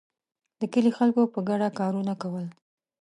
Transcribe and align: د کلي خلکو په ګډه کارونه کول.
د 0.59 0.61
کلي 0.73 0.91
خلکو 0.97 1.21
په 1.33 1.39
ګډه 1.49 1.67
کارونه 1.79 2.13
کول. 2.21 2.45